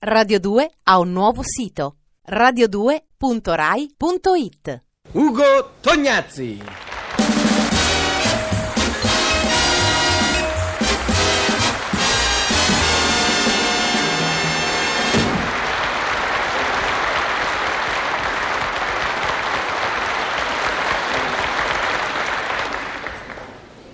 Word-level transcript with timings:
Radio 0.00 0.38
2 0.38 0.70
ha 0.84 1.00
un 1.00 1.10
nuovo 1.10 1.42
sito 1.42 1.96
radio2.rai.it 2.30 4.82
Ugo 5.10 5.72
Tognazzi. 5.80 6.62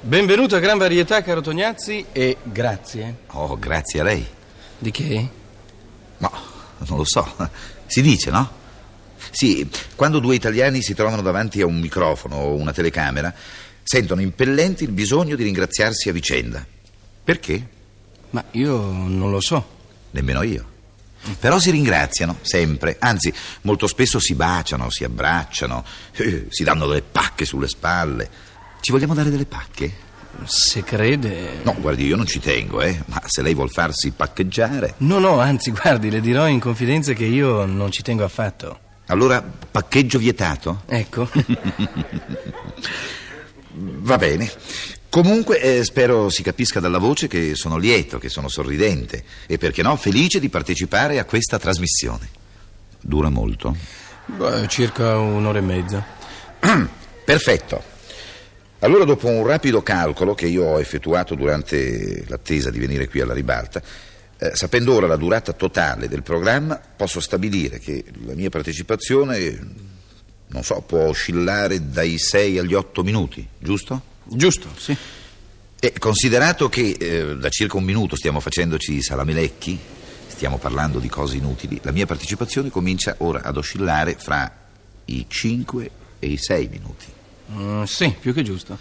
Benvenuto 0.02 0.56
a 0.56 0.58
Gran 0.58 0.76
Varietà, 0.76 1.22
caro 1.22 1.40
Tognazzi, 1.40 2.04
e 2.12 2.36
grazie. 2.42 3.20
Oh, 3.28 3.58
grazie 3.58 4.00
a 4.00 4.02
lei. 4.02 4.26
Di 4.76 4.90
che? 4.90 5.42
Ma 6.18 6.30
non 6.86 6.98
lo 6.98 7.04
so. 7.04 7.36
Si 7.86 8.00
dice, 8.00 8.30
no? 8.30 8.50
Sì, 9.30 9.68
quando 9.94 10.18
due 10.18 10.34
italiani 10.34 10.82
si 10.82 10.94
trovano 10.94 11.20
davanti 11.20 11.60
a 11.60 11.66
un 11.66 11.78
microfono 11.78 12.36
o 12.36 12.54
una 12.54 12.72
telecamera, 12.72 13.32
sentono 13.82 14.22
impellenti 14.22 14.84
il 14.84 14.90
bisogno 14.90 15.36
di 15.36 15.44
ringraziarsi 15.44 16.08
a 16.08 16.12
vicenda. 16.12 16.66
Perché? 17.22 17.68
Ma 18.30 18.42
io 18.52 18.80
non 18.80 19.30
lo 19.30 19.40
so. 19.40 19.64
Nemmeno 20.12 20.42
io. 20.42 20.72
Però 21.38 21.58
si 21.58 21.70
ringraziano, 21.70 22.38
sempre. 22.42 22.96
Anzi, 22.98 23.32
molto 23.62 23.86
spesso 23.86 24.18
si 24.18 24.34
baciano, 24.34 24.90
si 24.90 25.04
abbracciano, 25.04 25.84
eh, 26.12 26.46
si 26.50 26.64
danno 26.64 26.86
delle 26.86 27.02
pacche 27.02 27.44
sulle 27.44 27.68
spalle. 27.68 28.28
Ci 28.80 28.92
vogliamo 28.92 29.14
dare 29.14 29.30
delle 29.30 29.46
pacche? 29.46 29.92
Se 30.44 30.82
crede. 30.82 31.60
No, 31.62 31.74
guardi, 31.78 32.04
io 32.04 32.16
non 32.16 32.26
ci 32.26 32.40
tengo, 32.40 32.82
eh. 32.82 33.00
Ma 33.06 33.22
se 33.26 33.42
lei 33.42 33.54
vuol 33.54 33.70
farsi 33.70 34.10
paccheggiare. 34.10 34.94
No, 34.98 35.18
no, 35.18 35.38
anzi, 35.40 35.70
guardi, 35.70 36.10
le 36.10 36.20
dirò 36.20 36.46
in 36.48 36.60
confidenza 36.60 37.12
che 37.12 37.24
io 37.24 37.64
non 37.64 37.90
ci 37.90 38.02
tengo 38.02 38.24
affatto. 38.24 38.78
Allora, 39.06 39.42
paccheggio 39.42 40.18
vietato? 40.18 40.82
Ecco. 40.86 41.28
Va 43.76 44.16
bene. 44.18 44.50
Comunque, 45.08 45.60
eh, 45.60 45.84
spero 45.84 46.28
si 46.28 46.42
capisca 46.42 46.80
dalla 46.80 46.98
voce 46.98 47.28
che 47.28 47.54
sono 47.54 47.76
lieto, 47.76 48.18
che 48.18 48.28
sono 48.28 48.48
sorridente 48.48 49.24
e 49.46 49.58
perché 49.58 49.82
no, 49.82 49.94
felice 49.96 50.40
di 50.40 50.48
partecipare 50.48 51.18
a 51.18 51.24
questa 51.24 51.58
trasmissione. 51.58 52.28
Dura 53.00 53.28
molto? 53.28 53.76
Beh, 54.26 54.66
circa 54.68 55.16
un'ora 55.18 55.58
e 55.58 55.62
mezza. 55.62 56.04
Perfetto. 57.24 57.93
Allora, 58.84 59.04
dopo 59.04 59.28
un 59.28 59.46
rapido 59.46 59.82
calcolo 59.82 60.34
che 60.34 60.46
io 60.46 60.64
ho 60.64 60.78
effettuato 60.78 61.34
durante 61.34 62.22
l'attesa 62.26 62.70
di 62.70 62.78
venire 62.78 63.08
qui 63.08 63.22
alla 63.22 63.32
ribalta, 63.32 63.80
eh, 64.36 64.50
sapendo 64.52 64.92
ora 64.92 65.06
la 65.06 65.16
durata 65.16 65.54
totale 65.54 66.06
del 66.06 66.22
programma, 66.22 66.78
posso 66.94 67.18
stabilire 67.18 67.78
che 67.78 68.04
la 68.26 68.34
mia 68.34 68.50
partecipazione, 68.50 69.58
non 70.48 70.62
so, 70.62 70.82
può 70.82 71.06
oscillare 71.06 71.88
dai 71.88 72.18
6 72.18 72.58
agli 72.58 72.74
8 72.74 73.02
minuti, 73.02 73.48
giusto? 73.58 74.02
Giusto, 74.24 74.68
sì. 74.76 74.94
E 75.80 75.92
considerato 75.98 76.68
che 76.68 76.90
eh, 76.90 77.36
da 77.38 77.48
circa 77.48 77.78
un 77.78 77.84
minuto 77.84 78.16
stiamo 78.16 78.38
facendoci 78.38 79.00
salamelecchi, 79.00 79.78
stiamo 80.26 80.58
parlando 80.58 80.98
di 80.98 81.08
cose 81.08 81.38
inutili, 81.38 81.80
la 81.82 81.90
mia 81.90 82.04
partecipazione 82.04 82.68
comincia 82.68 83.14
ora 83.20 83.40
ad 83.44 83.56
oscillare 83.56 84.14
fra 84.18 84.52
i 85.06 85.24
5 85.26 85.90
e 86.18 86.26
i 86.26 86.36
6 86.36 86.68
minuti. 86.68 87.22
Mm, 87.52 87.82
sì, 87.84 88.14
più 88.18 88.32
che 88.32 88.42
giusto. 88.42 88.76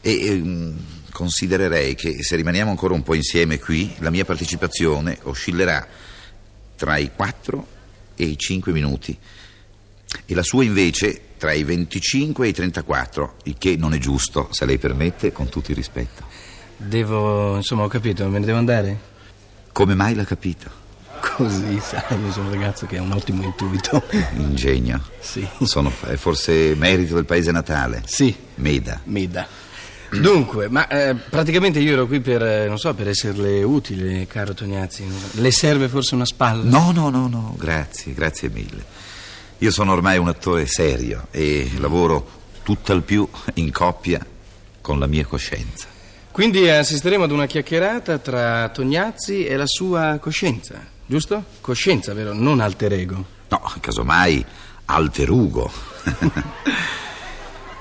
E 0.00 0.26
ehm, 0.26 0.76
considererei 1.12 1.94
che 1.94 2.22
se 2.22 2.36
rimaniamo 2.36 2.70
ancora 2.70 2.94
un 2.94 3.02
po' 3.02 3.14
insieme 3.14 3.58
qui, 3.58 3.94
la 3.98 4.10
mia 4.10 4.24
partecipazione 4.24 5.18
oscillerà 5.22 5.86
tra 6.76 6.96
i 6.98 7.10
4 7.14 7.66
e 8.16 8.24
i 8.24 8.36
5 8.36 8.72
minuti 8.72 9.18
e 10.24 10.34
la 10.34 10.42
sua 10.42 10.64
invece 10.64 11.20
tra 11.36 11.52
i 11.52 11.64
25 11.64 12.46
e 12.46 12.48
i 12.48 12.52
34, 12.52 13.34
il 13.44 13.56
che 13.58 13.76
non 13.76 13.92
è 13.92 13.98
giusto, 13.98 14.48
se 14.50 14.64
lei 14.64 14.78
permette, 14.78 15.32
con 15.32 15.48
tutto 15.48 15.70
il 15.70 15.76
rispetto. 15.76 16.24
Devo, 16.76 17.56
insomma, 17.56 17.82
ho 17.82 17.88
capito, 17.88 18.26
me 18.28 18.38
ne 18.38 18.46
devo 18.46 18.58
andare? 18.58 18.98
Come 19.72 19.94
mai 19.94 20.14
l'ha 20.14 20.24
capito? 20.24 20.84
Così, 21.36 21.78
sai, 21.80 22.02
io 22.24 22.32
sono 22.32 22.46
un 22.46 22.54
ragazzo 22.54 22.86
che 22.86 22.96
ha 22.96 23.02
un 23.02 23.12
ottimo 23.12 23.42
intuito. 23.42 24.02
Ingegno. 24.36 25.02
Sì. 25.20 25.46
Sono, 25.64 25.92
è 26.06 26.16
forse 26.16 26.74
merito 26.74 27.14
del 27.14 27.26
paese 27.26 27.52
natale. 27.52 28.02
Sì. 28.06 28.34
Meda. 28.54 29.02
Meda. 29.04 29.46
Dunque, 30.10 30.70
ma 30.70 30.88
eh, 30.88 31.14
praticamente 31.14 31.78
io 31.78 31.92
ero 31.92 32.06
qui 32.06 32.20
per, 32.20 32.42
eh, 32.42 32.68
non 32.68 32.78
so, 32.78 32.94
per 32.94 33.08
esserle 33.08 33.62
utile, 33.62 34.26
caro 34.26 34.54
Tognazzi. 34.54 35.04
Le 35.32 35.50
serve 35.50 35.88
forse 35.88 36.14
una 36.14 36.24
spalla? 36.24 36.62
No, 36.62 36.90
no, 36.92 37.10
no, 37.10 37.28
no, 37.28 37.54
grazie, 37.58 38.14
grazie 38.14 38.48
mille. 38.48 38.82
Io 39.58 39.70
sono 39.70 39.92
ormai 39.92 40.16
un 40.16 40.28
attore 40.28 40.64
serio 40.64 41.26
e 41.32 41.70
lavoro 41.76 42.26
tutt'al 42.62 43.02
più 43.02 43.28
in 43.54 43.70
coppia 43.70 44.24
con 44.80 44.98
la 44.98 45.06
mia 45.06 45.26
coscienza. 45.26 45.86
Quindi 46.32 46.66
assisteremo 46.70 47.24
ad 47.24 47.30
una 47.30 47.44
chiacchierata 47.44 48.16
tra 48.16 48.70
Tognazzi 48.70 49.44
e 49.44 49.54
la 49.56 49.66
sua 49.66 50.16
coscienza, 50.18 50.94
giusto? 51.06 51.44
Coscienza, 51.60 52.12
vero? 52.14 52.32
Non 52.32 52.60
alter 52.60 52.92
ego. 52.92 53.24
No, 53.48 53.60
casomai 53.80 54.44
alterugo. 54.86 55.70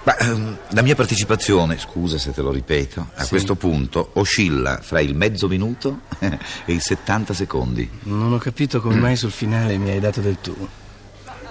Ma 0.03 0.15
ehm, 0.17 0.57
la 0.69 0.83
mia 0.83 0.93
partecipazione, 0.93 1.79
scusa 1.79 2.19
se 2.19 2.31
te 2.31 2.41
lo 2.41 2.51
ripeto, 2.51 3.09
a 3.15 3.23
Sì. 3.23 3.29
questo 3.29 3.55
punto 3.55 4.11
oscilla 4.13 4.79
fra 4.81 4.99
il 5.01 5.15
mezzo 5.15 5.47
minuto 5.47 6.01
e 6.19 6.37
i 6.73 6.79
70 6.79 7.33
secondi. 7.33 7.89
Non 8.03 8.31
ho 8.31 8.37
capito 8.37 8.81
come 8.81 8.95
mai 8.97 9.15
sul 9.15 9.31
finale 9.31 9.77
mi 9.77 9.89
hai 9.89 9.99
dato 9.99 10.21
del 10.21 10.37
tu. 10.41 10.55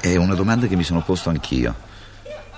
È 0.00 0.14
una 0.14 0.34
domanda 0.36 0.68
che 0.68 0.76
mi 0.76 0.84
sono 0.84 1.02
posto 1.02 1.30
anch'io. 1.30 1.74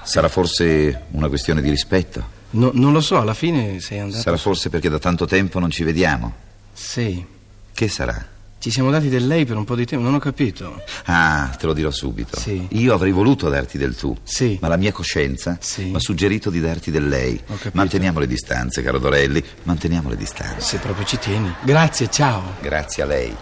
Sarà 0.02 0.28
forse 0.28 1.04
una 1.12 1.28
questione 1.28 1.62
di 1.62 1.70
rispetto? 1.70 2.34
No, 2.50 2.70
non 2.74 2.92
lo 2.92 3.00
so, 3.00 3.18
alla 3.18 3.34
fine 3.34 3.80
sei 3.80 3.98
andato... 4.00 4.20
Sarà 4.20 4.36
forse 4.36 4.68
perché 4.68 4.90
da 4.90 4.98
tanto 4.98 5.24
tempo 5.24 5.58
non 5.58 5.70
ci 5.70 5.82
vediamo? 5.82 6.34
Sì, 6.74 7.24
Che 7.72 7.88
sarà? 7.88 8.34
Ci 8.66 8.72
siamo 8.72 8.90
dati 8.90 9.08
del 9.08 9.28
lei 9.28 9.44
per 9.44 9.56
un 9.56 9.62
po' 9.62 9.76
di 9.76 9.86
tempo, 9.86 10.04
non 10.04 10.14
ho 10.14 10.18
capito. 10.18 10.82
Ah, 11.04 11.54
te 11.56 11.66
lo 11.66 11.72
dirò 11.72 11.92
subito. 11.92 12.36
Sì. 12.36 12.66
Io 12.70 12.94
avrei 12.94 13.12
voluto 13.12 13.48
darti 13.48 13.78
del 13.78 13.94
tu. 13.94 14.12
Sì. 14.24 14.58
Ma 14.60 14.66
la 14.66 14.76
mia 14.76 14.90
coscienza 14.90 15.56
Sì. 15.60 15.84
mi 15.84 15.94
ha 15.94 16.00
suggerito 16.00 16.50
di 16.50 16.58
darti 16.60 16.90
del 16.90 17.06
lei. 17.06 17.40
Manteniamo 17.74 18.18
le 18.18 18.26
distanze, 18.26 18.82
caro 18.82 18.98
Dorelli. 18.98 19.40
Manteniamo 19.62 20.08
le 20.08 20.16
distanze. 20.16 20.60
Se 20.62 20.78
proprio 20.78 21.04
ci 21.06 21.16
tieni. 21.16 21.54
Grazie, 21.62 22.10
ciao. 22.10 22.54
Grazie 22.60 23.02
a 23.04 23.06
lei. 23.06 23.36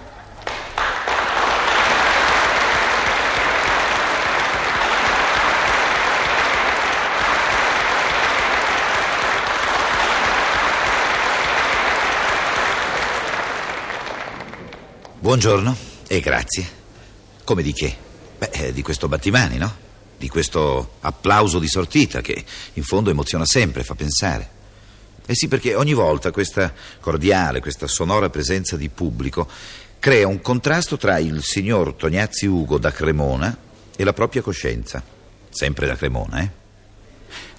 Buongiorno 15.25 15.75
e 16.07 16.21
grazie. 16.21 16.67
Come 17.45 17.63
di 17.63 17.73
che? 17.73 17.97
Beh, 18.37 18.51
eh, 18.53 18.73
di 18.75 18.83
questo 18.83 19.09
battimani, 19.09 19.57
no? 19.57 19.75
Di 20.19 20.29
questo 20.29 20.97
applauso 21.01 21.59
di 21.59 21.67
sortita 21.67 22.21
che 22.21 22.45
in 22.75 22.83
fondo 22.83 23.09
emoziona 23.09 23.47
sempre, 23.47 23.85
fa 23.85 23.95
pensare. 23.95 24.51
Eh 25.25 25.35
sì, 25.35 25.49
perché 25.49 25.75
ogni 25.75 25.95
volta 25.95 26.31
questa 26.31 26.71
cordiale, 27.01 27.61
questa 27.61 27.87
sonora 27.87 28.29
presenza 28.29 28.77
di 28.77 28.91
pubblico 28.91 29.49
crea 29.99 30.27
un 30.27 30.43
contrasto 30.43 30.99
tra 30.99 31.17
il 31.17 31.43
signor 31.43 31.95
Tognazzi 31.95 32.45
Ugo 32.45 32.77
da 32.77 32.93
Cremona 32.93 33.57
e 33.97 34.05
la 34.05 34.13
propria 34.13 34.43
coscienza. 34.43 35.03
Sempre 35.49 35.87
da 35.87 35.97
Cremona, 35.97 36.41
eh? 36.41 36.51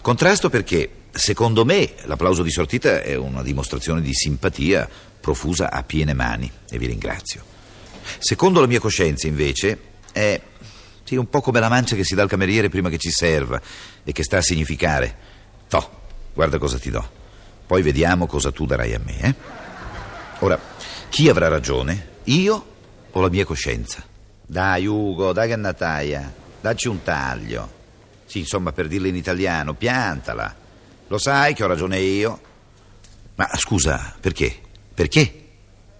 Contrasto 0.01 0.51
perché, 0.51 0.87
secondo 1.11 1.65
me, 1.65 1.95
l'applauso 2.03 2.43
di 2.43 2.51
sortita 2.51 3.01
è 3.01 3.15
una 3.15 3.41
dimostrazione 3.41 4.01
di 4.01 4.13
simpatia 4.13 4.87
profusa 5.19 5.71
a 5.71 5.81
piene 5.81 6.13
mani 6.13 6.51
e 6.69 6.77
vi 6.77 6.85
ringrazio. 6.85 7.53
Secondo 8.19 8.59
la 8.61 8.67
mia 8.67 8.79
coscienza, 8.79 9.27
invece, 9.27 9.79
è 10.11 10.41
sì, 11.03 11.15
un 11.15 11.29
po' 11.29 11.41
come 11.41 11.59
la 11.59 11.69
mancia 11.69 11.95
che 11.95 12.03
si 12.03 12.15
dà 12.15 12.23
al 12.23 12.29
cameriere 12.29 12.69
prima 12.69 12.89
che 12.89 12.97
ci 12.97 13.11
serva 13.11 13.61
e 14.03 14.11
che 14.11 14.23
sta 14.23 14.37
a 14.37 14.41
significare: 14.41 15.15
Toh, 15.67 15.89
guarda 16.33 16.57
cosa 16.57 16.79
ti 16.79 16.89
do. 16.89 17.07
Poi 17.67 17.81
vediamo 17.81 18.27
cosa 18.27 18.51
tu 18.51 18.65
darai 18.65 18.93
a 18.93 18.99
me, 19.03 19.19
eh? 19.19 19.35
Ora, 20.39 20.59
chi 21.09 21.29
avrà 21.29 21.47
ragione? 21.47 22.13
Io 22.25 22.65
o 23.11 23.21
la 23.21 23.29
mia 23.29 23.45
coscienza? 23.45 24.03
Dai, 24.45 24.85
Ugo, 24.85 25.31
dai 25.33 25.47
Gannataia, 25.47 26.33
dacci 26.61 26.87
un 26.87 27.01
taglio. 27.03 27.71
Sì, 28.25 28.39
insomma, 28.39 28.71
per 28.71 28.87
dirla 28.87 29.07
in 29.07 29.15
italiano, 29.15 29.73
piantala. 29.73 30.55
Lo 31.07 31.17
sai 31.17 31.53
che 31.53 31.63
ho 31.63 31.67
ragione 31.67 31.99
io? 31.99 32.39
Ma 33.35 33.49
scusa, 33.55 34.15
perché? 34.19 34.59
Perché? 34.93 35.43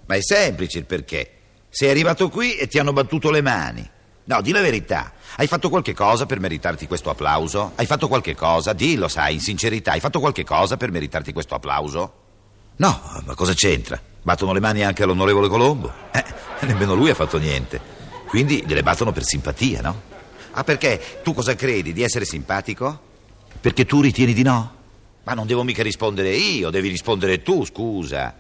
Ma 0.06 0.16
è 0.16 0.22
semplice 0.22 0.80
il 0.80 0.86
perché. 0.86 1.35
Sei 1.76 1.90
arrivato 1.90 2.30
qui 2.30 2.56
e 2.56 2.68
ti 2.70 2.80
hanno 2.80 2.94
battuto 2.94 3.30
le 3.30 3.42
mani. 3.42 3.86
No, 4.24 4.40
di 4.40 4.52
la 4.54 4.62
verità. 4.62 5.12
Hai 5.36 5.46
fatto 5.46 5.68
qualche 5.68 5.94
cosa 5.94 6.26
per 6.26 6.40
meritarti 6.40 6.88
questo 6.88 7.10
applauso? 7.10 7.74
Hai 7.76 7.86
fatto 7.86 8.08
qualche 8.08 8.34
cosa? 8.34 8.72
Dillo, 8.72 9.10
sai, 9.10 9.34
in 9.34 9.40
sincerità. 9.42 9.92
Hai 9.92 10.00
fatto 10.00 10.22
qualche 10.22 10.46
cosa 10.46 10.78
per 10.78 10.90
meritarti 10.90 11.34
questo 11.34 11.54
applauso? 11.54 12.14
No, 12.78 13.22
ma 13.26 13.36
cosa 13.36 13.52
c'entra? 13.52 14.02
Battono 14.22 14.54
le 14.54 14.62
mani 14.62 14.86
anche 14.86 15.04
all'onorevole 15.04 15.50
Colombo. 15.50 15.92
Eh, 16.14 16.24
Nemmeno 16.62 16.94
lui 16.96 17.10
ha 17.10 17.14
fatto 17.14 17.38
niente. 17.38 17.82
Quindi 18.26 18.64
gliele 18.66 18.82
battono 18.82 19.12
per 19.12 19.26
simpatia, 19.26 19.82
no? 19.82 20.02
Ah, 20.52 20.64
perché? 20.64 21.20
Tu 21.24 21.34
cosa 21.34 21.56
credi? 21.56 21.92
Di 21.92 22.04
essere 22.04 22.24
simpatico? 22.24 22.98
Perché 23.60 23.84
tu 23.86 24.00
ritieni 24.00 24.32
di 24.32 24.44
no? 24.44 24.76
Ma 25.24 25.34
non 25.34 25.46
devo 25.46 25.64
mica 25.64 25.84
rispondere 25.84 26.34
io, 26.34 26.70
devi 26.70 26.88
rispondere 26.88 27.42
tu, 27.42 27.66
scusa. 27.66 28.34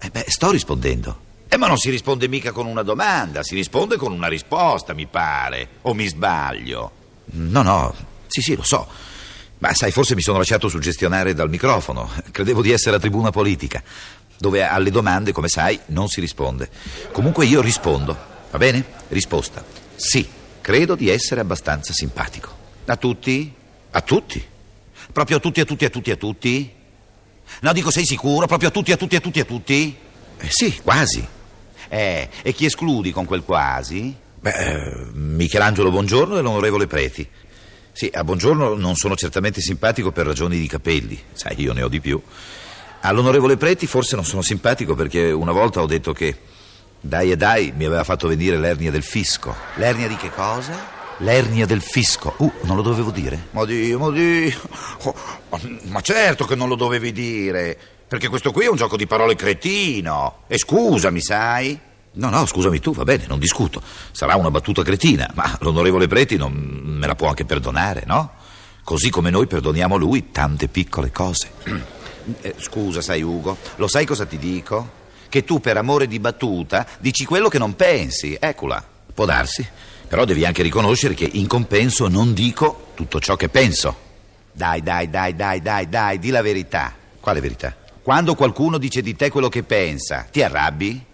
Eh 0.00 0.10
beh, 0.10 0.24
sto 0.26 0.50
rispondendo. 0.50 1.30
Eh, 1.52 1.58
ma 1.58 1.66
non 1.66 1.76
si 1.76 1.90
risponde 1.90 2.28
mica 2.28 2.50
con 2.50 2.64
una 2.64 2.80
domanda, 2.80 3.42
si 3.42 3.54
risponde 3.54 3.98
con 3.98 4.10
una 4.10 4.26
risposta, 4.26 4.94
mi 4.94 5.06
pare. 5.06 5.68
O 5.82 5.92
mi 5.92 6.06
sbaglio? 6.06 6.92
No, 7.26 7.60
no, 7.60 7.94
sì, 8.26 8.40
sì, 8.40 8.56
lo 8.56 8.62
so. 8.62 8.88
Ma 9.58 9.74
sai, 9.74 9.90
forse 9.90 10.14
mi 10.14 10.22
sono 10.22 10.38
lasciato 10.38 10.70
suggestionare 10.70 11.34
dal 11.34 11.50
microfono. 11.50 12.10
Credevo 12.30 12.62
di 12.62 12.70
essere 12.70 12.96
a 12.96 12.98
tribuna 12.98 13.30
politica, 13.30 13.82
dove 14.38 14.66
alle 14.66 14.90
domande, 14.90 15.32
come 15.32 15.48
sai, 15.48 15.78
non 15.88 16.08
si 16.08 16.20
risponde. 16.20 16.70
Comunque 17.12 17.44
io 17.44 17.60
rispondo, 17.60 18.16
va 18.50 18.56
bene? 18.56 18.82
Risposta. 19.08 19.62
Sì, 19.94 20.26
credo 20.62 20.94
di 20.94 21.10
essere 21.10 21.42
abbastanza 21.42 21.92
simpatico. 21.92 22.50
A 22.86 22.96
tutti? 22.96 23.54
A 23.90 24.00
tutti. 24.00 24.42
Proprio 25.12 25.36
a 25.36 25.40
tutti, 25.40 25.60
a 25.60 25.66
tutti, 25.66 25.84
a 25.84 25.90
tutti, 25.90 26.10
a 26.10 26.16
tutti? 26.16 26.72
No, 27.60 27.72
dico, 27.74 27.90
sei 27.90 28.06
sicuro? 28.06 28.46
Proprio 28.46 28.70
a 28.70 28.72
tutti, 28.72 28.90
a 28.90 28.96
tutti, 28.96 29.16
a 29.16 29.20
tutti, 29.20 29.40
a 29.40 29.44
tutti? 29.44 29.96
Eh, 30.38 30.48
sì, 30.48 30.80
quasi. 30.82 31.40
Eh, 31.92 32.26
e 32.40 32.52
chi 32.54 32.64
escludi 32.64 33.12
con 33.12 33.26
quel 33.26 33.42
quasi? 33.42 34.16
Beh, 34.40 34.50
eh, 34.50 35.06
Michelangelo 35.12 35.90
Buongiorno 35.90 36.38
e 36.38 36.40
l'onorevole 36.40 36.86
Preti. 36.86 37.28
Sì, 37.92 38.10
a 38.10 38.24
Buongiorno 38.24 38.72
non 38.76 38.94
sono 38.94 39.14
certamente 39.14 39.60
simpatico 39.60 40.10
per 40.10 40.24
ragioni 40.24 40.58
di 40.58 40.66
capelli, 40.66 41.22
sai, 41.34 41.60
io 41.60 41.74
ne 41.74 41.82
ho 41.82 41.88
di 41.88 42.00
più. 42.00 42.18
All'onorevole 43.02 43.58
Preti 43.58 43.86
forse 43.86 44.16
non 44.16 44.24
sono 44.24 44.40
simpatico 44.40 44.94
perché 44.94 45.32
una 45.32 45.52
volta 45.52 45.82
ho 45.82 45.86
detto 45.86 46.14
che 46.14 46.34
dai 46.98 47.30
e 47.30 47.36
dai 47.36 47.74
mi 47.76 47.84
aveva 47.84 48.04
fatto 48.04 48.26
venire 48.26 48.56
l'ernia 48.56 48.90
del 48.90 49.02
fisco. 49.02 49.54
L'ernia 49.74 50.08
di 50.08 50.16
che 50.16 50.30
cosa? 50.30 51.00
L'ernia 51.18 51.66
del 51.66 51.82
fisco. 51.82 52.32
Uh, 52.38 52.50
non 52.62 52.76
lo 52.76 52.82
dovevo 52.82 53.10
dire? 53.10 53.48
Ma 53.50 53.66
Dio, 53.66 53.98
ma 53.98 54.10
Dio. 54.10 54.58
Oh, 55.02 55.14
ma 55.90 56.00
certo 56.00 56.46
che 56.46 56.54
non 56.54 56.68
lo 56.68 56.74
dovevi 56.74 57.12
dire. 57.12 57.78
Perché 58.12 58.28
questo 58.28 58.52
qui 58.52 58.66
è 58.66 58.68
un 58.68 58.76
gioco 58.76 58.98
di 58.98 59.06
parole 59.06 59.34
cretino. 59.34 60.40
E 60.46 60.58
scusami, 60.58 61.22
sai? 61.22 61.80
No, 62.12 62.28
no, 62.28 62.44
scusami 62.44 62.78
tu, 62.78 62.92
va 62.92 63.04
bene, 63.04 63.24
non 63.26 63.38
discuto. 63.38 63.80
Sarà 64.10 64.36
una 64.36 64.50
battuta 64.50 64.82
cretina, 64.82 65.30
ma 65.32 65.56
l'onorevole 65.60 66.08
Preti 66.08 66.36
non 66.36 66.52
me 66.52 67.06
la 67.06 67.14
può 67.14 67.28
anche 67.28 67.46
perdonare, 67.46 68.02
no? 68.04 68.32
Così 68.84 69.08
come 69.08 69.30
noi 69.30 69.46
perdoniamo 69.46 69.96
lui 69.96 70.30
tante 70.30 70.68
piccole 70.68 71.10
cose. 71.10 71.50
Eh, 72.40 72.54
scusa, 72.56 73.00
sai 73.00 73.20
Ugo, 73.22 73.56
lo 73.76 73.88
sai 73.88 74.06
cosa 74.06 74.26
ti 74.26 74.38
dico? 74.38 74.90
Che 75.28 75.42
tu 75.42 75.58
per 75.58 75.76
amore 75.76 76.06
di 76.06 76.20
battuta 76.20 76.86
dici 77.00 77.24
quello 77.24 77.48
che 77.48 77.58
non 77.58 77.74
pensi, 77.74 78.36
eccola. 78.38 78.80
Può 79.12 79.24
darsi, 79.24 79.66
però 80.06 80.24
devi 80.24 80.44
anche 80.44 80.62
riconoscere 80.62 81.14
che 81.14 81.28
in 81.32 81.48
compenso 81.48 82.06
non 82.06 82.32
dico 82.32 82.92
tutto 82.94 83.18
ciò 83.18 83.34
che 83.34 83.48
penso. 83.48 83.96
Dai, 84.52 84.82
dai, 84.82 85.10
dai, 85.10 85.34
dai, 85.34 85.60
dai, 85.60 85.88
dai, 85.88 86.18
di 86.20 86.28
la 86.28 86.42
verità. 86.42 86.94
Quale 87.18 87.40
verità? 87.40 87.74
Quando 88.02 88.34
qualcuno 88.34 88.78
dice 88.78 89.00
di 89.00 89.14
te 89.14 89.30
quello 89.30 89.48
che 89.48 89.62
pensa, 89.62 90.26
ti 90.30 90.42
arrabbi? 90.42 91.04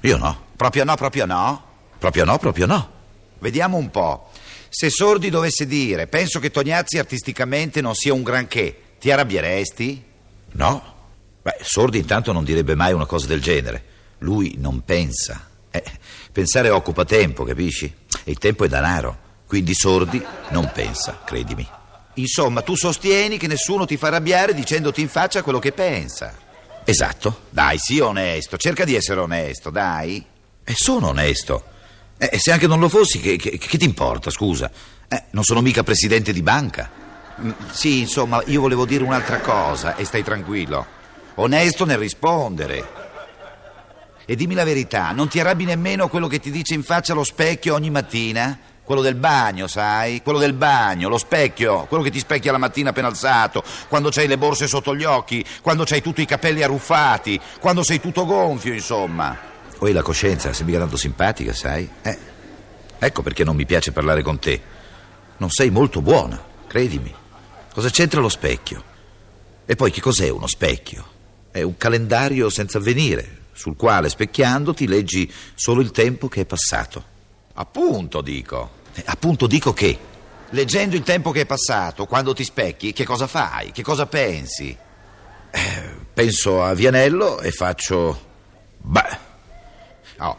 Io 0.00 0.16
no. 0.16 0.46
Proprio 0.56 0.84
no, 0.84 0.96
proprio 0.96 1.26
no? 1.26 1.62
Proprio 1.98 2.24
no, 2.24 2.38
proprio 2.38 2.66
no. 2.66 2.90
Vediamo 3.38 3.76
un 3.76 3.90
po'. 3.90 4.30
Se 4.68 4.90
Sordi 4.90 5.30
dovesse 5.30 5.66
dire, 5.66 6.08
penso 6.08 6.40
che 6.40 6.50
Tognazzi 6.50 6.98
artisticamente 6.98 7.80
non 7.80 7.94
sia 7.94 8.12
un 8.12 8.24
granché, 8.24 8.96
ti 8.98 9.12
arrabbieresti? 9.12 10.04
No. 10.52 10.82
Beh, 11.40 11.58
Sordi 11.60 11.98
intanto 11.98 12.32
non 12.32 12.42
direbbe 12.42 12.74
mai 12.74 12.92
una 12.92 13.06
cosa 13.06 13.26
del 13.28 13.40
genere. 13.40 13.84
Lui 14.18 14.56
non 14.58 14.82
pensa. 14.84 15.48
Eh, 15.70 15.84
pensare 16.32 16.70
occupa 16.70 17.04
tempo, 17.04 17.44
capisci? 17.44 17.84
E 18.24 18.30
il 18.30 18.38
tempo 18.38 18.64
è 18.64 18.68
denaro. 18.68 19.18
Quindi 19.46 19.72
Sordi 19.74 20.20
non 20.48 20.70
pensa, 20.72 21.20
credimi. 21.24 21.68
Insomma, 22.14 22.62
tu 22.62 22.76
sostieni 22.76 23.38
che 23.38 23.46
nessuno 23.46 23.86
ti 23.86 23.96
fa 23.96 24.08
arrabbiare 24.08 24.54
dicendoti 24.54 25.00
in 25.00 25.08
faccia 25.08 25.42
quello 25.42 25.58
che 25.58 25.72
pensa. 25.72 26.34
Esatto. 26.84 27.42
Dai, 27.50 27.78
sii 27.78 28.00
onesto. 28.00 28.56
Cerca 28.56 28.84
di 28.84 28.94
essere 28.94 29.20
onesto, 29.20 29.70
dai. 29.70 30.24
E 30.62 30.74
sono 30.76 31.08
onesto. 31.08 31.64
E 32.16 32.30
eh, 32.32 32.38
se 32.38 32.52
anche 32.52 32.66
non 32.66 32.78
lo 32.78 32.88
fossi, 32.88 33.18
che, 33.20 33.36
che, 33.36 33.58
che 33.58 33.78
ti 33.78 33.84
importa, 33.84 34.30
scusa? 34.30 34.70
Eh, 35.08 35.24
non 35.30 35.42
sono 35.42 35.60
mica 35.60 35.82
presidente 35.82 36.32
di 36.32 36.42
banca. 36.42 36.90
Mm, 37.40 37.50
sì, 37.72 38.00
insomma, 38.00 38.42
io 38.46 38.60
volevo 38.60 38.84
dire 38.84 39.02
un'altra 39.02 39.40
cosa 39.40 39.96
e 39.96 40.04
stai 40.04 40.22
tranquillo. 40.22 40.86
Onesto 41.34 41.84
nel 41.84 41.98
rispondere. 41.98 43.02
E 44.26 44.36
dimmi 44.36 44.54
la 44.54 44.64
verità, 44.64 45.10
non 45.10 45.28
ti 45.28 45.40
arrabbi 45.40 45.64
nemmeno 45.64 46.08
quello 46.08 46.28
che 46.28 46.38
ti 46.38 46.50
dice 46.50 46.74
in 46.74 46.82
faccia 46.82 47.12
lo 47.12 47.24
specchio 47.24 47.74
ogni 47.74 47.90
mattina? 47.90 48.58
Quello 48.84 49.00
del 49.00 49.14
bagno, 49.14 49.66
sai? 49.66 50.20
Quello 50.22 50.38
del 50.38 50.52
bagno, 50.52 51.08
lo 51.08 51.16
specchio, 51.16 51.86
quello 51.86 52.02
che 52.02 52.10
ti 52.10 52.18
specchia 52.18 52.52
la 52.52 52.58
mattina 52.58 52.90
appena 52.90 53.08
alzato, 53.08 53.64
quando 53.88 54.10
c'hai 54.10 54.26
le 54.26 54.36
borse 54.36 54.66
sotto 54.66 54.94
gli 54.94 55.04
occhi, 55.04 55.42
quando 55.62 55.84
c'hai 55.84 56.02
tutti 56.02 56.20
i 56.20 56.26
capelli 56.26 56.62
arruffati, 56.62 57.40
quando 57.60 57.82
sei 57.82 57.98
tutto 57.98 58.26
gonfio, 58.26 58.74
insomma. 58.74 59.36
Poi 59.78 59.92
la 59.92 60.02
coscienza, 60.02 60.52
sei 60.52 60.66
mica 60.66 60.78
tanto 60.78 60.98
simpatica, 60.98 61.54
sai? 61.54 61.88
Eh. 62.02 62.18
Ecco 62.98 63.22
perché 63.22 63.42
non 63.42 63.56
mi 63.56 63.64
piace 63.64 63.90
parlare 63.90 64.22
con 64.22 64.38
te. 64.38 64.60
Non 65.38 65.48
sei 65.48 65.70
molto 65.70 66.02
buona, 66.02 66.42
credimi. 66.66 67.12
Cosa 67.72 67.88
c'entra 67.88 68.20
lo 68.20 68.28
specchio? 68.28 68.84
E 69.64 69.76
poi 69.76 69.90
che 69.90 70.02
cos'è 70.02 70.28
uno 70.28 70.46
specchio? 70.46 71.06
È 71.50 71.62
un 71.62 71.78
calendario 71.78 72.50
senza 72.50 72.76
avvenire, 72.76 73.44
sul 73.52 73.76
quale 73.76 74.10
specchiandoti 74.10 74.86
leggi 74.86 75.32
solo 75.54 75.80
il 75.80 75.90
tempo 75.90 76.28
che 76.28 76.42
è 76.42 76.44
passato. 76.44 77.12
Appunto 77.54 78.20
dico. 78.20 78.82
Eh, 78.94 79.02
appunto 79.06 79.46
dico 79.46 79.72
che, 79.72 79.96
leggendo 80.50 80.96
il 80.96 81.02
tempo 81.02 81.30
che 81.30 81.42
è 81.42 81.46
passato, 81.46 82.06
quando 82.06 82.32
ti 82.32 82.42
specchi, 82.42 82.92
che 82.92 83.04
cosa 83.04 83.26
fai? 83.26 83.70
Che 83.70 83.82
cosa 83.82 84.06
pensi? 84.06 84.76
Eh, 85.50 85.90
penso 86.12 86.62
a 86.62 86.74
Vianello 86.74 87.40
e 87.40 87.50
faccio... 87.50 88.32
Beh... 88.78 89.32
Oh, 90.18 90.36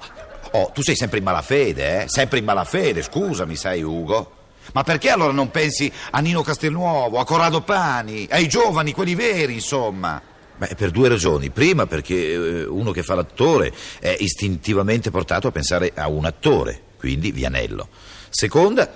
oh, 0.51 0.71
tu 0.73 0.81
sei 0.81 0.95
sempre 0.95 1.19
in 1.19 1.23
malafede, 1.23 2.03
eh? 2.03 2.07
Sempre 2.07 2.39
in 2.39 2.45
malafede, 2.45 3.01
scusami, 3.01 3.55
sai, 3.55 3.81
Ugo. 3.81 4.31
Ma 4.73 4.83
perché 4.83 5.09
allora 5.09 5.31
non 5.31 5.51
pensi 5.51 5.91
a 6.11 6.19
Nino 6.19 6.41
Castelnuovo, 6.41 7.19
a 7.19 7.25
Corrado 7.25 7.61
Pani, 7.61 8.27
ai 8.29 8.47
giovani, 8.47 8.93
quelli 8.93 9.15
veri, 9.15 9.53
insomma? 9.53 10.21
Beh, 10.57 10.75
per 10.75 10.91
due 10.91 11.09
ragioni. 11.09 11.49
Prima, 11.49 11.85
perché 11.85 12.15
eh, 12.15 12.65
uno 12.65 12.91
che 12.91 13.03
fa 13.03 13.15
l'attore 13.15 13.73
è 13.99 14.15
istintivamente 14.19 15.11
portato 15.11 15.47
a 15.47 15.51
pensare 15.51 15.91
a 15.95 16.07
un 16.07 16.25
attore 16.25 16.81
quindi 17.05 17.31
Vianello. 17.31 17.89
Seconda, 18.31 18.91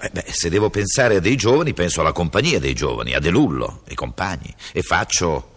eh 0.00 0.10
beh, 0.10 0.24
se 0.26 0.50
devo 0.50 0.70
pensare 0.70 1.16
a 1.16 1.20
dei 1.20 1.36
giovani, 1.36 1.72
penso 1.72 2.00
alla 2.00 2.10
compagnia 2.10 2.58
dei 2.58 2.74
giovani, 2.74 3.14
a 3.14 3.20
De 3.20 3.30
Lullo 3.30 3.82
e 3.86 3.94
compagni, 3.94 4.52
e 4.72 4.82
faccio, 4.82 5.54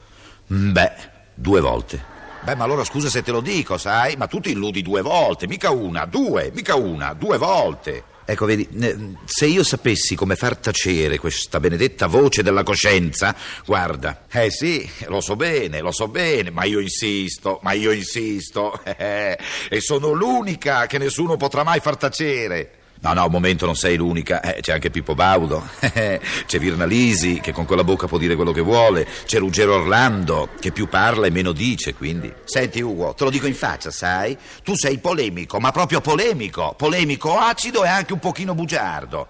mm, 0.53 0.71
beh, 0.71 0.93
due 1.33 1.59
volte. 1.59 2.05
Beh, 2.43 2.53
ma 2.53 2.65
allora 2.65 2.83
scusa 2.83 3.09
se 3.09 3.23
te 3.23 3.31
lo 3.31 3.41
dico, 3.41 3.79
sai? 3.79 4.15
Ma 4.15 4.27
tu 4.27 4.39
ti 4.39 4.51
illudi 4.51 4.83
due 4.83 5.01
volte, 5.01 5.47
mica 5.47 5.71
una, 5.71 6.05
due, 6.05 6.51
mica 6.53 6.75
una, 6.75 7.13
due 7.13 7.39
volte. 7.39 8.03
Ecco, 8.23 8.45
vedi, 8.45 8.67
se 9.25 9.45
io 9.45 9.63
sapessi 9.63 10.15
come 10.15 10.35
far 10.35 10.57
tacere 10.57 11.17
questa 11.17 11.59
benedetta 11.59 12.07
voce 12.07 12.43
della 12.43 12.63
coscienza, 12.63 13.35
guarda, 13.65 14.25
eh 14.31 14.51
sì, 14.51 14.87
lo 15.07 15.21
so 15.21 15.35
bene, 15.35 15.81
lo 15.81 15.91
so 15.91 16.07
bene, 16.07 16.51
ma 16.51 16.63
io 16.63 16.79
insisto, 16.79 17.59
ma 17.63 17.73
io 17.73 17.91
insisto, 17.91 18.79
eh, 18.85 19.37
e 19.69 19.81
sono 19.81 20.11
l'unica 20.11 20.85
che 20.85 20.97
nessuno 20.97 21.37
potrà 21.37 21.63
mai 21.63 21.79
far 21.79 21.97
tacere. 21.97 22.80
No, 23.03 23.13
no, 23.13 23.25
un 23.25 23.31
momento 23.31 23.65
non 23.65 23.75
sei 23.75 23.97
l'unica. 23.97 24.41
Eh, 24.41 24.61
c'è 24.61 24.73
anche 24.73 24.91
Pippo 24.91 25.15
Baudo, 25.15 25.67
c'è 25.79 26.59
Virna 26.59 26.85
Lisi, 26.85 27.39
che 27.39 27.51
con 27.51 27.65
quella 27.65 27.83
bocca 27.83 28.05
può 28.05 28.19
dire 28.19 28.35
quello 28.35 28.51
che 28.51 28.61
vuole, 28.61 29.07
c'è 29.25 29.39
Ruggero 29.39 29.75
Orlando, 29.75 30.49
che 30.59 30.71
più 30.71 30.87
parla 30.87 31.25
e 31.25 31.31
meno 31.31 31.51
dice, 31.51 31.95
quindi. 31.95 32.31
Senti, 32.43 32.79
Ugo, 32.79 33.13
te 33.15 33.23
lo 33.23 33.31
dico 33.31 33.47
in 33.47 33.55
faccia, 33.55 33.89
sai? 33.89 34.37
Tu 34.63 34.75
sei 34.75 34.99
polemico, 34.99 35.59
ma 35.59 35.71
proprio 35.71 35.99
polemico. 35.99 36.75
Polemico 36.77 37.37
acido 37.39 37.83
e 37.83 37.87
anche 37.87 38.13
un 38.13 38.19
pochino 38.19 38.53
bugiardo. 38.53 39.27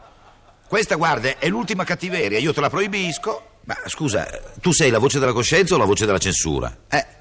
Questa, 0.68 0.96
guarda, 0.96 1.38
è 1.40 1.48
l'ultima 1.48 1.86
cattiveria, 1.86 2.40
io 2.40 2.54
te 2.54 2.60
la 2.60 2.70
proibisco. 2.70 3.46
Ma 3.63 3.78
scusa, 3.86 4.28
tu 4.60 4.74
sei 4.74 4.90
la 4.90 5.00
voce 5.00 5.18
della 5.18 5.34
coscienza 5.34 5.75
o 5.75 5.78
la 5.78 5.86
voce 5.86 6.06
della 6.06 6.18
censura? 6.18 6.75
Eh. 6.90 7.20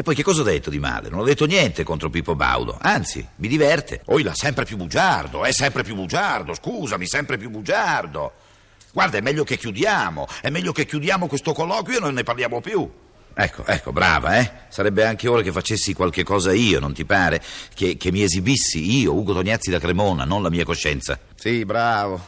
E 0.00 0.02
poi 0.02 0.14
che 0.14 0.22
cosa 0.22 0.40
ho 0.40 0.44
detto 0.44 0.70
di 0.70 0.78
male? 0.78 1.10
Non 1.10 1.18
ho 1.18 1.24
detto 1.24 1.44
niente 1.44 1.84
contro 1.84 2.08
Pippo 2.08 2.34
Baudo, 2.34 2.78
anzi, 2.80 3.22
mi 3.36 3.48
diverte. 3.48 4.00
Oila, 4.06 4.32
sempre 4.34 4.64
più 4.64 4.78
bugiardo, 4.78 5.44
è 5.44 5.52
sempre 5.52 5.82
più 5.82 5.94
bugiardo, 5.94 6.54
scusami, 6.54 7.06
sempre 7.06 7.36
più 7.36 7.50
bugiardo. 7.50 8.32
Guarda, 8.94 9.18
è 9.18 9.20
meglio 9.20 9.44
che 9.44 9.58
chiudiamo, 9.58 10.26
è 10.40 10.48
meglio 10.48 10.72
che 10.72 10.86
chiudiamo 10.86 11.26
questo 11.26 11.52
colloquio 11.52 11.98
e 11.98 12.00
non 12.00 12.14
ne 12.14 12.22
parliamo 12.22 12.62
più. 12.62 12.90
Ecco, 13.34 13.66
ecco, 13.66 13.92
brava, 13.92 14.38
eh? 14.38 14.50
Sarebbe 14.68 15.04
anche 15.04 15.28
ora 15.28 15.42
che 15.42 15.52
facessi 15.52 15.92
qualche 15.92 16.22
cosa 16.22 16.54
io, 16.54 16.80
non 16.80 16.94
ti 16.94 17.04
pare? 17.04 17.42
Che, 17.74 17.98
che 17.98 18.10
mi 18.10 18.22
esibissi 18.22 19.00
io, 19.00 19.12
Ugo 19.12 19.34
Tognazzi 19.34 19.70
da 19.70 19.78
Cremona, 19.78 20.24
non 20.24 20.42
la 20.42 20.48
mia 20.48 20.64
coscienza. 20.64 21.18
Sì, 21.34 21.66
bravo. 21.66 22.18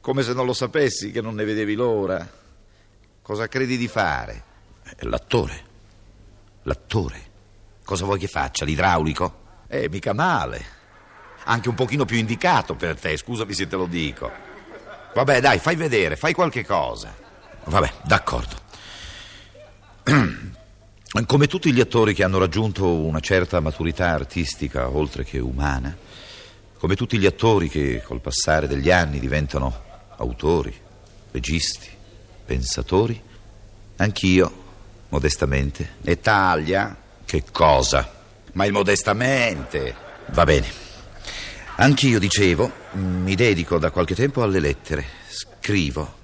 Come 0.00 0.22
se 0.22 0.32
non 0.32 0.46
lo 0.46 0.54
sapessi 0.54 1.10
che 1.10 1.20
non 1.20 1.34
ne 1.34 1.44
vedevi 1.44 1.74
l'ora. 1.74 2.26
Cosa 3.20 3.46
credi 3.46 3.76
di 3.76 3.88
fare? 3.88 4.42
L'attore. 5.00 5.68
L'attore. 6.70 7.20
Cosa 7.84 8.04
vuoi 8.04 8.20
che 8.20 8.28
faccia? 8.28 8.64
L'idraulico? 8.64 9.64
Eh, 9.66 9.88
mica 9.88 10.12
male. 10.12 10.64
Anche 11.46 11.68
un 11.68 11.74
pochino 11.74 12.04
più 12.04 12.16
indicato 12.16 12.76
per 12.76 12.96
te, 12.96 13.16
scusami 13.16 13.52
se 13.52 13.66
te 13.66 13.74
lo 13.74 13.86
dico. 13.86 14.30
Vabbè, 15.12 15.40
dai, 15.40 15.58
fai 15.58 15.74
vedere, 15.74 16.14
fai 16.14 16.32
qualche 16.32 16.64
cosa. 16.64 17.12
Vabbè, 17.64 17.92
d'accordo. 18.04 18.56
Come 21.26 21.46
tutti 21.48 21.72
gli 21.72 21.80
attori 21.80 22.14
che 22.14 22.22
hanno 22.22 22.38
raggiunto 22.38 22.86
una 22.86 23.18
certa 23.18 23.58
maturità 23.58 24.10
artistica, 24.10 24.88
oltre 24.88 25.24
che 25.24 25.40
umana, 25.40 25.96
come 26.78 26.94
tutti 26.94 27.18
gli 27.18 27.26
attori 27.26 27.68
che 27.68 28.00
col 28.04 28.20
passare 28.20 28.68
degli 28.68 28.92
anni 28.92 29.18
diventano 29.18 29.82
autori, 30.18 30.72
registi, 31.32 31.88
pensatori, 32.44 33.20
anch'io, 33.96 34.68
modestamente. 35.10 35.96
E 36.02 36.20
taglia? 36.20 36.96
Che 37.24 37.44
cosa? 37.52 38.18
Ma 38.52 38.64
il 38.64 38.72
modestamente. 38.72 39.94
Va 40.30 40.44
bene. 40.44 40.66
Anch'io, 41.76 42.18
dicevo, 42.18 42.70
mi 42.92 43.34
dedico 43.34 43.78
da 43.78 43.90
qualche 43.90 44.14
tempo 44.14 44.42
alle 44.42 44.60
lettere, 44.60 45.04
scrivo. 45.28 46.18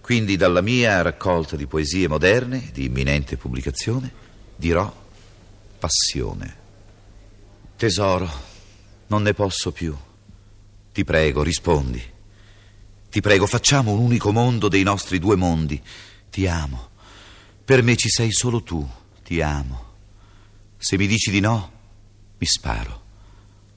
Quindi 0.00 0.36
dalla 0.36 0.62
mia 0.62 1.02
raccolta 1.02 1.56
di 1.56 1.66
poesie 1.66 2.08
moderne, 2.08 2.70
di 2.72 2.86
imminente 2.86 3.36
pubblicazione, 3.36 4.10
dirò 4.56 4.90
passione. 5.78 6.56
Tesoro, 7.76 8.30
non 9.08 9.22
ne 9.22 9.34
posso 9.34 9.70
più. 9.72 9.94
Ti 10.92 11.04
prego, 11.04 11.42
rispondi. 11.42 12.02
Ti 13.10 13.20
prego, 13.20 13.46
facciamo 13.46 13.92
un 13.92 13.98
unico 13.98 14.32
mondo 14.32 14.68
dei 14.68 14.82
nostri 14.82 15.18
due 15.18 15.36
mondi. 15.36 15.80
Ti 16.30 16.46
amo. 16.46 16.87
Per 17.68 17.82
me 17.82 17.96
ci 17.96 18.08
sei 18.08 18.32
solo 18.32 18.62
tu. 18.62 18.88
Ti 19.22 19.42
amo. 19.42 19.84
Se 20.78 20.96
mi 20.96 21.06
dici 21.06 21.30
di 21.30 21.38
no, 21.38 21.70
mi 22.38 22.46
sparo 22.46 23.02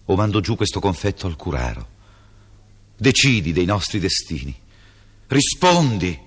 o 0.05 0.15
mando 0.15 0.39
giù 0.39 0.55
questo 0.55 0.79
confetto 0.79 1.27
al 1.27 1.35
curaro. 1.35 1.89
Decidi 2.95 3.51
dei 3.51 3.65
nostri 3.65 3.99
destini. 3.99 4.57
Rispondi. 5.27 6.17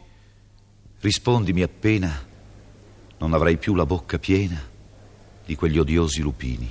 Rispondimi 1.01 1.63
appena 1.63 2.27
non 3.17 3.33
avrai 3.33 3.57
più 3.57 3.75
la 3.75 3.87
bocca 3.87 4.19
piena 4.19 4.63
di 5.47 5.55
quegli 5.55 5.79
odiosi 5.79 6.21
lupini. 6.21 6.71